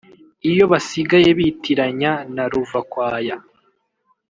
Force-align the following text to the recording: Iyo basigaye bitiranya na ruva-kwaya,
Iyo 0.49 0.63
basigaye 0.71 1.29
bitiranya 1.39 2.11
na 2.35 2.43
ruva-kwaya, 2.51 3.35